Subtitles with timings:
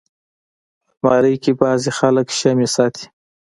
[0.89, 3.05] الماري کې بعضي خلک شمعې ساتي